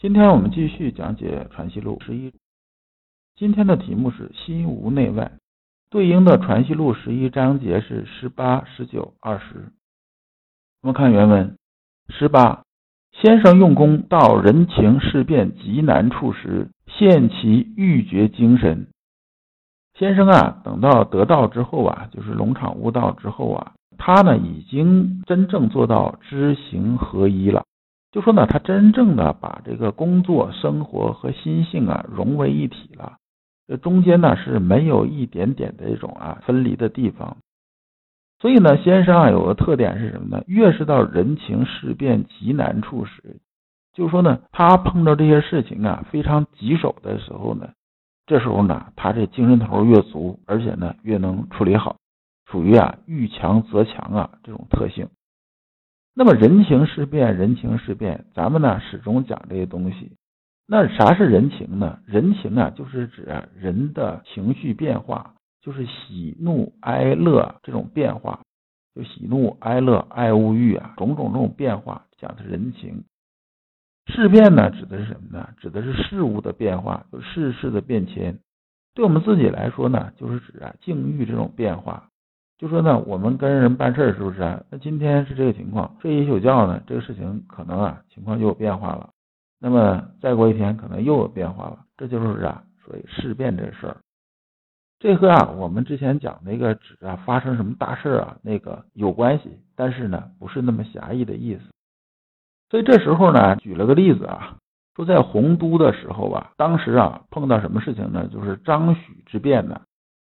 [0.00, 2.32] 今天我们继续讲解《传习录》十一。
[3.36, 5.32] 今天的题目是心无内外。
[5.90, 9.70] 对应的《传习录》十一章节是十八、十九、二十。
[10.80, 11.54] 我们看原文：
[12.08, 12.62] 十八，
[13.12, 18.88] 先生用功到人情事变极难处时，现其欲绝精神。
[19.98, 27.66] 先生啊，等到得道之后啊，就是龙场悟道之后啊，他呢已经真正做到知行合一了。
[28.12, 33.18] 就说呢，他真正的把这个工作、生活和心性啊融为一体了。
[33.68, 37.36] 这中间呢是没有一点点的这种啊分离的地方，
[38.40, 40.42] 所以呢，先生啊有个特点是什么呢？
[40.48, 43.38] 越是到人情事变极难处时，
[43.92, 47.70] 就说呢，他碰到这些事情啊非常棘手的时候呢，
[48.26, 51.94] 这时候呢，他这精神头越足，而且呢越能处理好，
[52.50, 55.08] 属于啊遇强则强啊这种特性。
[56.14, 60.12] 那么人情事变，人情事变，咱们呢始终讲这些东西。
[60.66, 61.98] 那啥是人情呢？
[62.06, 63.22] 人情啊，就是指
[63.54, 68.40] 人的情绪变化，就是喜怒哀乐这种变化，
[68.94, 73.04] 就喜怒哀乐、爱恶欲啊，种种这种变化，讲的是人情。
[74.06, 75.48] 事变呢，指的是什么呢？
[75.58, 78.38] 指的是事物的变化，就世事的变迁。
[78.94, 82.08] 对我们自己来说呢，就是指啊境遇这种变化。
[82.60, 84.38] 就说呢，我们跟人办事儿是不是？
[84.68, 89.08] 那今天是这个情况，睡一宿觉呢，这个事情可能啊情况就有变化了。
[89.58, 93.96] 那么再过一天，可能又有变化了，这就是啊，所以事变这事儿，
[94.98, 101.62] 这和啊我们之前讲那个指啊发生什么大事啊那个有关系，但是呢不是那么狭义的意思。
[102.68, 104.58] 所以这时候呢，举了个例子啊，
[104.96, 108.28] 说在洪都的时候啊，当时啊碰到什么事情呢？
[108.30, 109.80] 就是张许之变呢。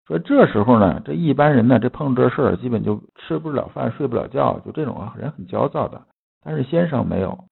[0.06, 6.02] 说这时候呢，这一般人呢，这碰这事儿，基本就吃不了饭，睡不了觉，就这种啊人很焦躁的。
[6.44, 7.44] 但是先生没有。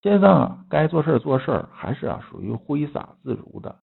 [0.00, 3.76] 先生啊，该做事做事，还是啊属于挥洒自如的。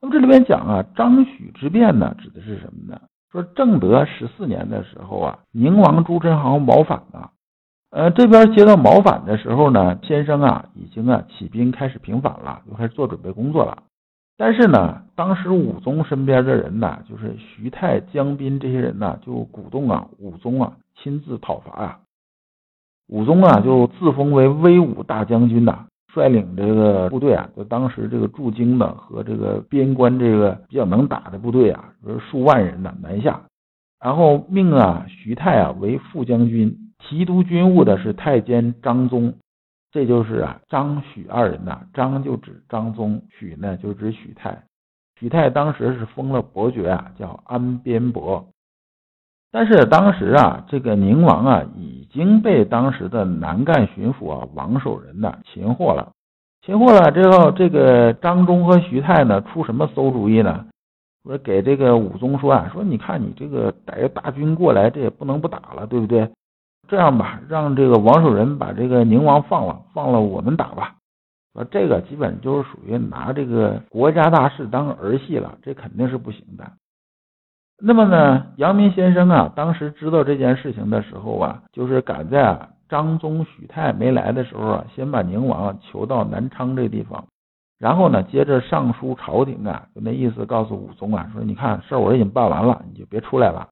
[0.00, 3.00] 那么这里边讲啊，张许之变呢，指的是什么呢？
[3.30, 7.32] 说正德十四年的时候啊，宁王朱宸濠谋反了。
[7.90, 13.82] 呃，这边接到谋反的时候呢，先生啊已经啊起兵开始平反了，就开始做准备工作了。
[14.40, 21.98] 但是呢，当时武宗身边的人呢，就是徐泰、江彬这些人呢，就鼓动啊武宗啊亲自讨伐呀。
[23.08, 31.92] 武宗啊，就自封为威武大将军呐，率领这个部队啊，就当时这个驻京的和这个边关这个比较能打的部队啊，
[32.30, 33.42] 数万人呢南下，
[34.00, 39.34] 然后命啊徐泰啊为副将军，提督军务的是太监张宗，
[39.90, 44.62] 这就是啊张许二人呐，张就指张宗，许呢就指许泰，
[45.18, 48.46] 许泰当时是封了伯爵啊，叫安边伯。
[49.50, 56.12] 但是当时啊，这个宁王啊已经被当时的南赣巡抚啊王守仁呢擒获了。
[56.60, 60.66] 擒获了之后，这个张忠和徐泰呢出什么馊主意呢？
[61.24, 66.30] 说给这个武宗说啊，说你看你这个带着大军过来，这也不能不打了，对不对？
[66.88, 70.96] 这样吧，让这个王守仁把这个宁王放了，放了我们打吧。
[71.52, 76.72] 说这个基本就是属于拿这个国家大事当儿戏了，这肯定是不行的。
[77.80, 87.24] 那么呢，阳明先生啊，当时知道这件事情的时候啊，就是赶在啊张宗、许泰没来的时候啊，先把宁王求到南昌这地方，
[87.78, 93.68] 然后呢，接着上书朝廷啊，就那意思告诉武宗啊，说你看事儿我已经办完了，你就别出来了。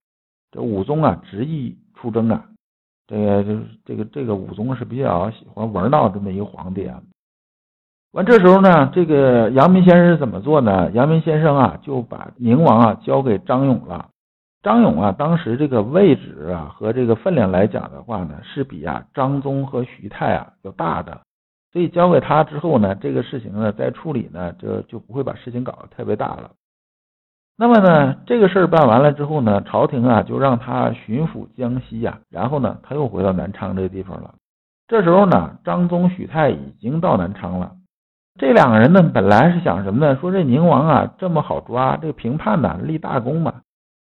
[0.52, 2.44] 这武宗啊执意出征啊，
[3.06, 7.00] 这个就是这个这个武宗是比较喜欢玩闹这么一个皇帝啊。
[8.12, 10.90] 完这时候呢，这个阳明先生是怎么做呢？
[10.92, 14.08] 阳明先生啊，就把宁王啊交给张勇了。
[14.62, 21.20] 张勇啊，当时这个位置啊和这个分量来讲的话呢，是比啊张宗和徐泰啊要大的。
[21.72, 26.50] 所以交给他之后呢，这个事情呢再处理呢，这就不会把事情搞得特别大了。
[27.58, 34.34] 那么呢，这个事儿办完了之后呢，朝廷啊就让他巡抚江西呀，然后呢他又回到南昌这个地方了。
[34.88, 37.72] 这时候呢，张宗、许泰已经到南昌了。
[38.38, 40.16] 这两个人呢，本来是想什么呢？
[40.20, 43.54] 说这宁王啊这么好抓，这个平叛呢立大功嘛。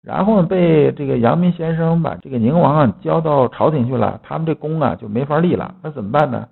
[0.04, 5.76] 然后被这个阳明先生把这个宁王啊交到朝廷去了，他们这功啊就没法立了。
[5.82, 6.48] 那怎么办呢？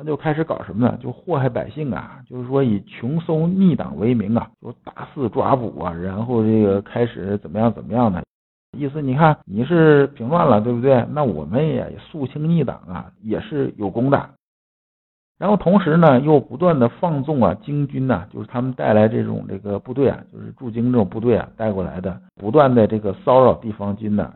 [0.00, 0.96] 那就开始搞什么呢？
[1.02, 8.22] 就祸害百姓啊，就是说以穷搜逆党为名啊，就大肆抓捕啊，然后这个开始怎么样怎么样的
[8.78, 9.02] 意思？
[9.02, 11.04] 你看你是平乱了，对不对？
[11.10, 14.30] 那我们也肃清逆党啊，也是有功的。
[15.36, 24.32] 然后同时呢，又不断的放纵啊，京军呐，就是他们带来这种这个部队啊，就是驻京这种部队啊带过来的，不断的这个骚扰地方军的。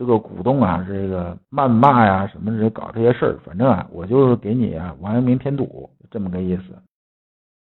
[0.00, 6.62] 这个鼓动啊，这个谩骂呀，什么这搞这些事儿，反正啊，我就是给你啊王阳明添堵，这么个意思。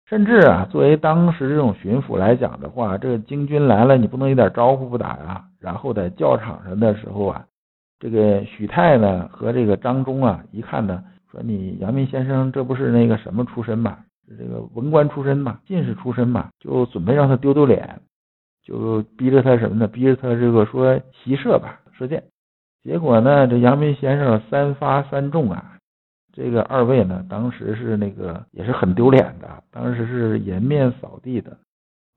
[0.08, 5.44] 甚至啊，作为当时这种巡抚来讲的话，这个京军来了，你不能一点招呼不打呀。
[5.60, 7.44] 然后在教场上的时候啊，
[7.98, 13.98] 这个许泰呢和这个张忠啊，一看呢，说你阳明先生这不是那个什么出身嘛，
[14.38, 18.00] 这个文官出身嘛，进士出身嘛，就准备让他丢丢脸，
[18.64, 19.88] 就逼着他什么呢？
[19.88, 21.80] 逼着他这个说习射吧。
[22.02, 22.24] 射箭，
[22.82, 25.78] 结果呢，这阳明先生三发三中啊！
[26.34, 31.56] 这个二位呢，当时是那个也是很丢脸的，当时是颜面扫地的。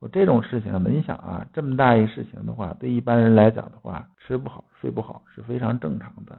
[0.01, 6.39] 我这种事情呢，你想啊，这么大一事情的话，对一般人来讲的话，吃不好睡不好是非常正常的。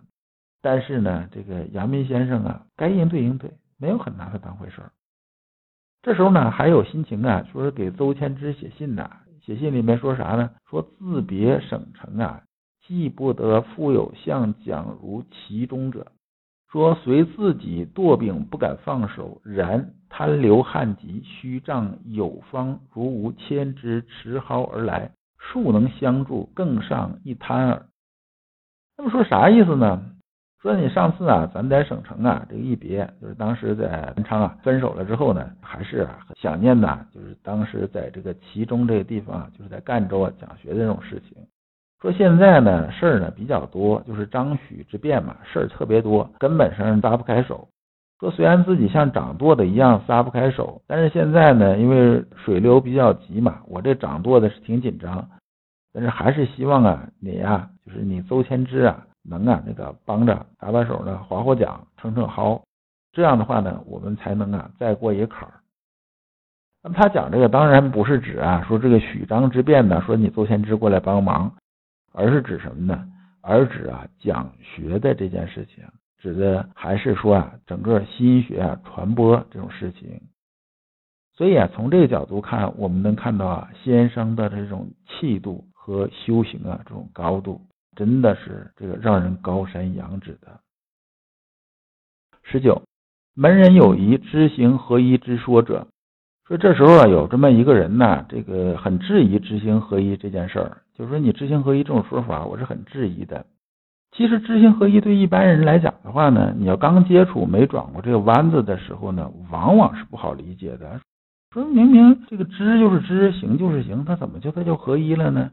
[0.59, 4.91] 但是呢，这个阳明先生啊，该应对应对，没有很拿他当回事儿。
[6.01, 9.07] 这时候呢，还有心情啊，说是给邹谦之写信呐，
[9.43, 10.49] 写信里面说啥呢？
[10.67, 12.41] 说自别省城啊。
[12.87, 16.05] 既不得复有相讲如其中者，
[16.71, 27.85] 说随自己堕病不敢放手，然贪流汗疾，虚仗有方，如无千之持蒿而来，庶能相助，更上一贪耳。
[28.97, 30.11] 那么说啥意思呢？
[30.61, 41.37] 说你上次啊，咱在省城啊，这个一别，就是当时在南昌啊分手了之后呢，还是啊想念呐，就是当时在这个其中这个地方啊，就是在赣州啊讲学的这种事情。
[42.05, 47.67] 说现在呢事儿呢比较多，就是张许之变嘛，事儿特别多，根本上撒不开手。
[48.19, 55.27] 说虽然自己像掌舵的一样撒不开手，但是现在呢，因为水流比较急嘛，我这掌舵的是挺紧张，
[55.91, 62.61] 但是还是希望啊你呀，就是你邹谦之啊，能啊那个帮着打把手呢，划划桨，撑撑蒿，
[63.13, 65.55] 这样的话呢，我们才能啊再过一个坎儿。
[66.83, 71.51] 那么他讲这个当然不是指啊说这个许张之变呢，说你邹谦之过来帮忙。
[72.15, 73.07] 而是指什么呢？
[73.41, 75.83] 而指啊讲学的这件事情，
[76.17, 80.21] 指的还是说啊整个心学啊传播这种事情。
[81.33, 87.61] 所以啊从这个角度看，我们能看到啊先生的这种气度和修行啊这种高度，
[87.95, 90.61] 真的是这个让人高山仰止的。
[92.43, 92.81] 十九，
[93.33, 95.87] 门人有疑知行合一之说者。
[96.47, 103.47] 说这时候啊，有这么一个人呢，这个很质疑知行合一这件事儿，就是说你知行合一这种说法，我是很质疑的。
[104.11, 111.01] 其实知行合一对一般人来讲的话呢，你要刚接触没转过这个弯子的时候呢，往往是不好理解的。
[111.51, 115.49] 说明明这个知就是知，行就是行，它怎么就它就合一了呢？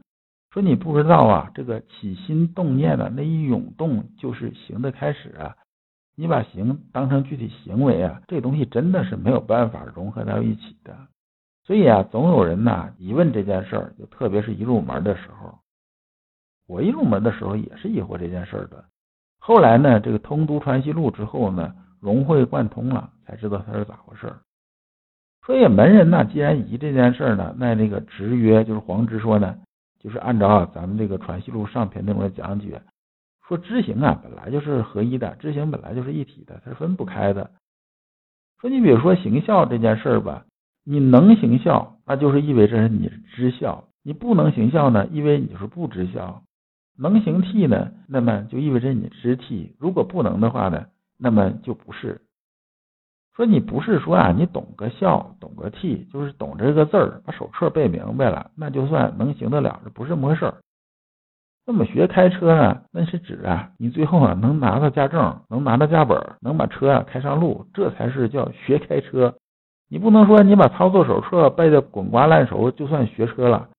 [0.53, 5.55] 说你不知道啊，这个起心动念的那一涌动就是行的开始啊。
[6.15, 10.95] 你把行当成具体行为啊，这东西真的是没有办法融合到一起的。
[11.65, 15.57] 所以啊，总有人呐疑问这件事儿，就特别是一入门的时候。
[16.67, 18.85] 我一入门的时候也是疑惑这件事儿的。
[19.39, 24.39] 后来呢，这个通读传习录之后呢，融会贯通了，才知道它是咋回事儿。
[25.45, 29.57] 所以门人呢，既然疑这件事儿呢，那那个直曰就是黄直说呢，
[29.99, 32.81] 就是按照咱们这个传习录上篇内容的讲解。
[33.47, 37.51] 说知行啊，本来就是合一的，知行本来就是一体的，它是分不开的。
[38.61, 40.45] 说你比如说行孝这件事儿吧，
[40.85, 46.43] 你能行孝，那就是意味着你是知孝；你不能行孝呢，意味你就是不知孝。
[46.95, 50.85] 能行悌呢，那么就意味着你知悌；如果不能的话呢，
[51.17, 52.21] 那么就不是。
[53.35, 60.61] 说你不是说啊，你懂个孝，懂个悌，就是懂这个字儿，把手册背明白了，那就算能行得了，这不是么回事儿。
[61.65, 62.81] 那么学开车呢？
[62.91, 69.33] 那是指啊，你最后啊能拿到驾证，能拿到驾本，能把车啊开上路，这才是叫学开车。
[69.89, 73.69] 你不能说你把操作手册背的滚瓜烂熟就算学车了。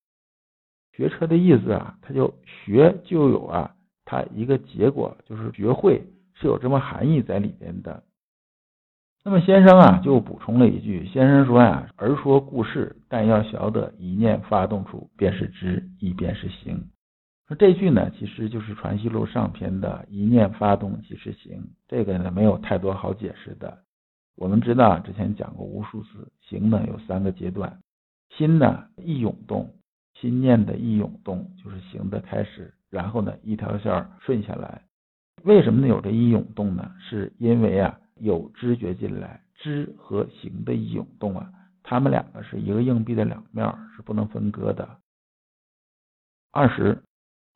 [0.92, 3.72] 学车的意思啊，它就学就有啊，
[4.06, 6.02] 它一个结果就是学会
[6.34, 8.02] 是有这么含义在里边的。
[9.24, 16.88] 那么先生啊就补充了一句，先生说呀，儿说故事，但要晓得一念发动处，便是知，亦便是行。
[17.46, 21.62] 说这句呢，其实就是《传习录》上篇的“一念发动即是行”。
[21.86, 23.84] 这个呢，没有太多好解释的。
[24.36, 27.78] 我们知道，之前讲过无数次，行呢有三个阶段：
[28.30, 29.74] 心呢一涌动，
[30.14, 34.82] 心念的一涌动就是行的开始，然后呢一条线顺下来。
[35.42, 36.90] 为什么呢有这一涌动呢？
[36.98, 44.88] 是因为啊，有知觉进来，知和行的一涌动啊，它们两个是一个硬币的两面，是不能分割的。
[46.50, 47.02] 二十，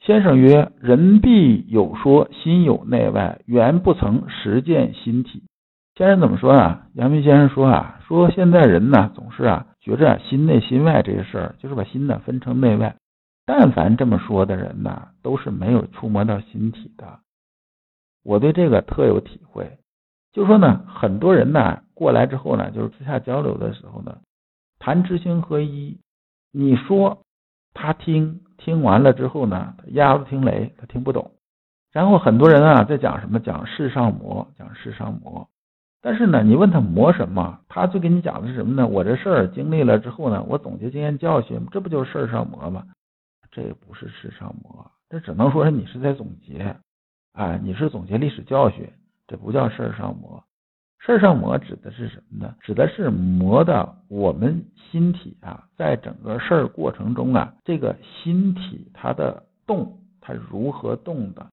[0.00, 5.42] 先生曰：“人必有说心有内外，原不曾实践心体。”
[5.96, 6.86] 先生怎么说啊？
[6.94, 12.96] 杨明先生说啊，说现在人呢总是啊觉着心内心外这些事儿，就是把心呢分成内外。
[13.44, 17.18] 但凡这么说的人呢，都是没有触摸到心体的。
[18.22, 19.78] 我对这个特有体会，
[20.32, 24.18] 就说呢，很多人呢过来之后呢，就是私下交流的时候呢，
[24.78, 25.98] 谈知行合一，
[26.52, 27.22] 你说
[27.80, 31.30] 他听，听完了之后呢，鸭子听雷，他听不懂。
[31.92, 35.48] 然后很多人啊在讲什么，讲世上魔，讲世上魔。
[36.02, 38.84] 但是呢，你问他魔什么，他就给你讲的是什么呢？
[38.84, 42.84] 我这事儿经历了之后呢，我总结经验教训，这不就是事上魔吗？
[43.52, 46.74] 这也不是世上魔，这只能说是你是在总结。
[47.34, 48.92] 哎，你是总结历史教训，
[49.28, 50.42] 这不叫事上魔。
[51.00, 52.54] 事上魔指的是什么呢？
[52.60, 61.50] 指的是魔的我们心体啊，在整个事儿过程中啊，这个心体它的动，它如何动的，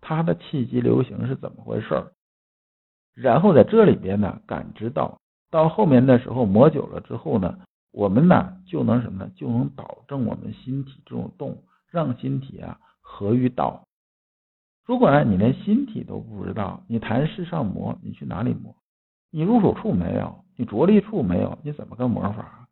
[0.00, 2.12] 它的气机流行是怎么回事儿？
[3.14, 7.58] 然后在这里边呢，感知到，到后面的时候磨久了之后呢，
[7.92, 9.30] 我们呢就能什么呢？
[9.36, 13.84] 就能导正我们心体这种动，让心体啊合于道。
[14.84, 18.74] 如果呢你连心体都不知道，你谈世上磨，你去哪里磨？
[19.36, 20.34] 你入手处没有？
[20.56, 21.58] 你着力处没有？
[21.62, 22.66] 你怎么个魔法？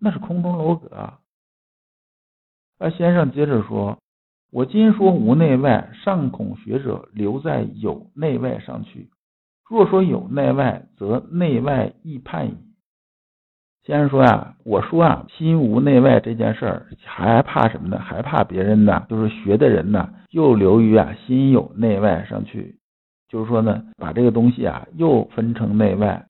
[0.00, 1.14] 那是空中楼阁。
[2.80, 3.96] 那先生接着说
[4.50, 9.08] ：“我今说无内外，尚恐学者留在有内外上去。
[9.68, 12.56] 若说有内外，则内外亦判矣。”
[13.86, 18.00] 先生说呀，我说啊，心无内外这件事儿，还怕什么呢？
[18.00, 19.06] 还怕别人呢？
[19.08, 22.79] 就是学的人呢，又流于啊心有内外上去，
[23.30, 26.26] 就是说呢，把这个东西啊又分成内外。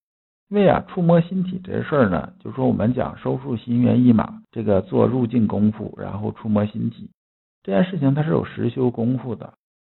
[0.51, 7.09] 因为啊，触摸心体这事儿呢，就说我们讲收束心猿意马，这个做入境功夫，然后触摸心体
[7.63, 9.55] 这件事情，它是有实修功夫的。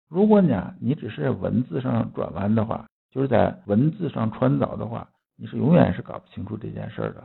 [0.09, 7.23] 如果你啊，你只是文字上转弯的话，就是在文字上穿凿的话，你是永远是搞不清楚这件事儿的。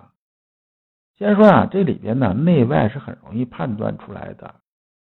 [1.19, 4.55] 先说啊，这里边呢，内外是很容易判断出来的。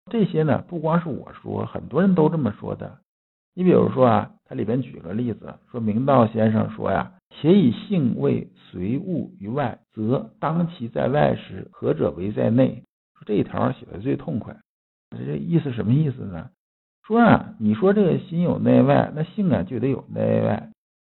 [0.09, 2.97] 这些呢，不光是我说，很多人都这么说的。
[3.55, 12.83] 你比如说啊，它里边举个例子，说明道先生说呀：“且以性味随物于外，则当其在外时，何者为在内？”
[13.17, 14.55] 说这一条写的最痛快。
[15.17, 16.49] 这意思什么意思呢？
[17.07, 20.69] 说啊，你说这个心有内外，那性啊就得有内外。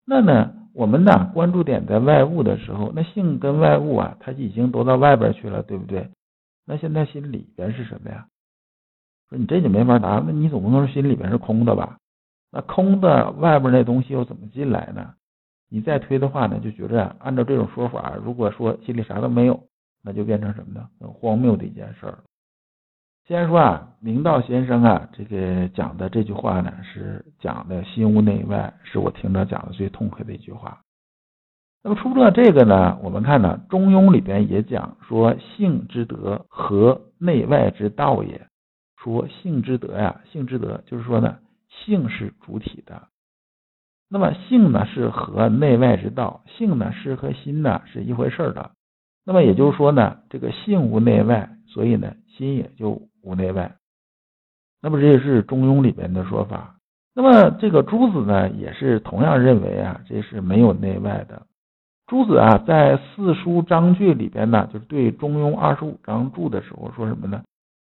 [0.06, 0.54] 那呢？
[0.74, 6.10] 我们呢，关注点在外物的时候，那性跟外物啊，它已经都到外边去了，对不对？
[6.66, 8.28] 那现在心里边是什么呀？
[9.30, 11.98] 说你这就没法答，那你总不能说心里边是空的吧？
[12.56, 15.14] 那空的外边那东西又怎么进来呢？
[15.70, 19.62] 你再推的话呢，就觉着按照这种说法，如果说心里啥都没有，
[20.02, 20.88] 那就变成什么呢？
[21.02, 22.20] 很荒谬的一件事儿。
[23.28, 30.80] 先说啊，明道先生啊，这个讲的这句话呢，是讲的心无内外，是我听着讲的最痛快的一句话。
[31.84, 38.48] 那么除了这个呢，我们看呢，《中庸》里边也讲说，性之德和内外之道也。
[38.96, 41.38] 说性之德呀，性之德就是说呢，
[41.84, 43.08] 性是主体的，
[44.10, 48.72] 那么性呢是和内外之道，性呢是和心呢是一回事的。
[49.26, 53.02] 那么也就是说呢，这个性无内外，所以呢，心也就。
[53.28, 53.76] 无内外，
[54.84, 56.76] 那么这也是中庸里边的说法。
[57.16, 61.48] 那么这个朱子呢，也是同样认为啊，这是没有内外的。
[62.06, 67.44] 朱子啊，在四书章句里边呢，就是对中庸二十五章注的时候说什么呢？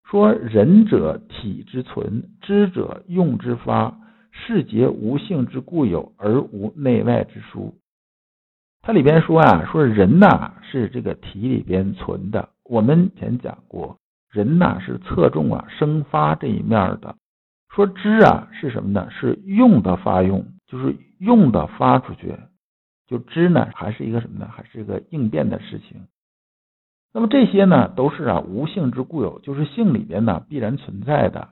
[0.04, 3.98] 说仁者体之存，知者用之发，
[4.30, 7.74] 是节无性之固有，而无内外之殊。
[8.82, 12.50] 它里边说啊，说人呐是这个体里边存的。
[12.64, 13.98] 我们前讲过。
[14.30, 17.14] 人呐是侧重啊生发这一面的，
[17.72, 19.08] 说知啊是什么呢？
[19.08, 22.34] 是用的发用，就是用的发出去，
[23.06, 24.50] 就知呢还是一个什么呢？
[24.52, 26.04] 还是一个应变的事情。
[27.14, 31.50] 那么这些呢都是啊无性之固有，就是性里边呢必然存在的，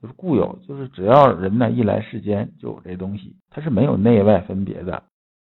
[0.00, 5.02] 就是固有，就是只要人呢一来世间就有这东西，它是没有内外分别的。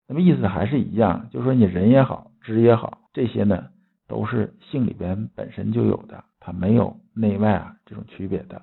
[0.09, 3.69] 那么意思还是一样，就是说你人也好，知也好，这些呢
[4.09, 6.25] 都是性里边本身就有的。
[6.41, 8.63] 它没有内外啊这种区别的。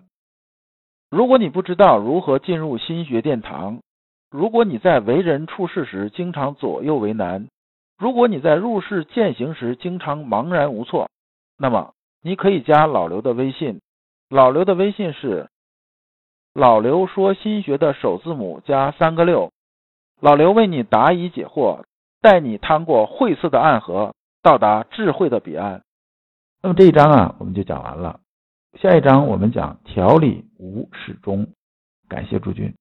[1.10, 3.80] 如果你不知道如何进入心学殿堂，
[4.30, 7.48] 如果你在为人处事时经常左右为难，
[8.02, 11.08] 如果你在入世践行时经常茫然无措，
[11.56, 11.94] 那么
[12.24, 13.80] 你可以加老刘的微信。
[14.28, 15.50] 老刘的微信是
[16.52, 19.52] 老刘说心学的首字母加三个六。
[20.20, 21.84] 老刘为你答疑解惑，
[22.22, 25.84] 带你趟过晦涩的暗河，到达智慧的彼岸。
[26.64, 28.20] 那么这一章啊，我们就讲完了。
[28.80, 31.48] 下一章我们讲条理无始终。
[32.10, 32.74] 感谢诸君。